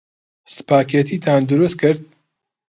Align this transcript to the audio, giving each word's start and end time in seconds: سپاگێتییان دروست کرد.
سپاگێتییان 0.55 1.41
دروست 1.49 1.75
کرد. 1.81 2.01